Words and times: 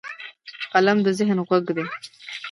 قلم 0.73 0.97
د 1.05 1.07
ذهن 1.17 1.37
غوږ 1.47 1.65
دی 1.75 1.85